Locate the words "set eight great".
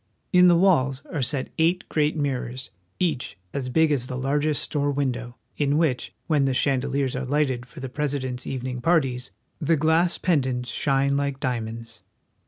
1.21-2.17